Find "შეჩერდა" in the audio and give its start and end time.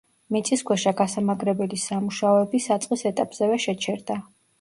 3.67-4.19